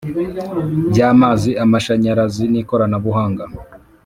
By 0.89 0.99
amazi 1.11 1.51
amashanyarazi 1.63 2.43
n 2.47 2.53
ikorabuhanga 2.61 3.45